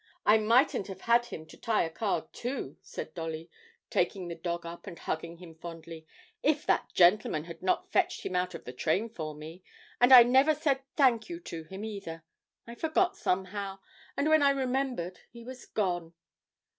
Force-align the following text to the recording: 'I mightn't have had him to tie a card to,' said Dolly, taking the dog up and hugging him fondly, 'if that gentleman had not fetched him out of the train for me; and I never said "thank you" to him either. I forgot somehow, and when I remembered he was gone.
'I 0.25 0.39
mightn't 0.39 0.87
have 0.87 1.01
had 1.01 1.25
him 1.27 1.45
to 1.45 1.55
tie 1.57 1.83
a 1.83 1.89
card 1.91 2.33
to,' 2.33 2.75
said 2.81 3.13
Dolly, 3.13 3.51
taking 3.91 4.27
the 4.29 4.35
dog 4.35 4.65
up 4.65 4.87
and 4.87 4.97
hugging 4.97 5.37
him 5.37 5.53
fondly, 5.53 6.07
'if 6.41 6.65
that 6.65 6.91
gentleman 6.91 7.43
had 7.43 7.61
not 7.61 7.91
fetched 7.91 8.25
him 8.25 8.35
out 8.35 8.55
of 8.55 8.63
the 8.65 8.73
train 8.73 9.09
for 9.09 9.35
me; 9.35 9.61
and 9.99 10.11
I 10.11 10.23
never 10.23 10.55
said 10.55 10.81
"thank 10.95 11.29
you" 11.29 11.39
to 11.41 11.65
him 11.65 11.85
either. 11.85 12.23
I 12.65 12.73
forgot 12.73 13.15
somehow, 13.15 13.77
and 14.17 14.27
when 14.27 14.41
I 14.41 14.49
remembered 14.49 15.19
he 15.29 15.43
was 15.43 15.67
gone. 15.67 16.15